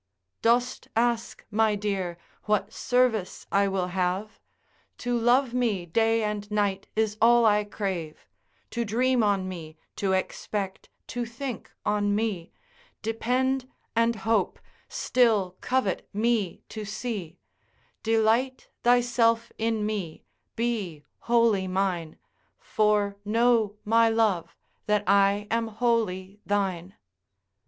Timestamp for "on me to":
9.21-10.13